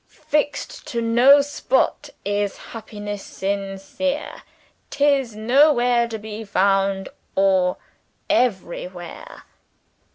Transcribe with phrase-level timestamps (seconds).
[0.07, 4.41] 'Fixed to no spot is happiness sincere;
[4.89, 7.77] 'tis nowhere to be found, or
[8.27, 9.43] everywhere.'